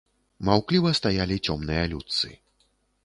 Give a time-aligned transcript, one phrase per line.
[0.47, 2.33] Маўкліва стаялі цёмныя людцы.